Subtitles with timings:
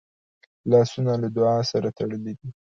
[0.69, 2.49] لاسونه له دعا سره تړلي دي